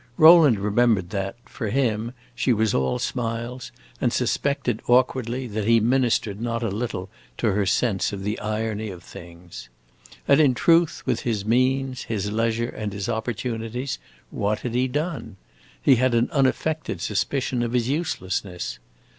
Rowland 0.17 0.57
remembered 0.57 1.11
that, 1.11 1.35
for 1.45 1.69
him, 1.69 2.13
she 2.33 2.51
was 2.53 2.73
all 2.73 2.97
smiles, 2.97 3.71
and 4.01 4.11
suspected, 4.11 4.81
awkwardly, 4.87 5.45
that 5.45 5.67
he 5.67 5.79
ministered 5.79 6.41
not 6.41 6.63
a 6.63 6.69
little 6.71 7.07
to 7.37 7.51
her 7.51 7.67
sense 7.67 8.11
of 8.11 8.23
the 8.23 8.39
irony 8.39 8.89
of 8.89 9.03
things. 9.03 9.69
And 10.27 10.41
in 10.41 10.55
truth, 10.55 11.03
with 11.05 11.19
his 11.19 11.45
means, 11.45 12.05
his 12.05 12.31
leisure, 12.31 12.69
and 12.69 12.93
his 12.93 13.09
opportunities, 13.09 13.99
what 14.31 14.61
had 14.61 14.73
he 14.73 14.87
done? 14.87 15.35
He 15.79 15.97
had 15.97 16.15
an 16.15 16.29
unaffected 16.31 16.99
suspicion 16.99 17.61
of 17.61 17.73
his 17.73 17.87
uselessness. 17.87 18.79